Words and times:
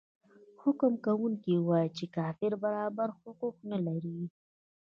حکم 0.61 0.93
کوونکی 1.05 1.53
وايي 1.67 1.89
چې 1.97 2.05
کافر 2.15 2.51
برابر 2.63 3.07
حقوق 3.19 3.55
نلري. 3.71 4.19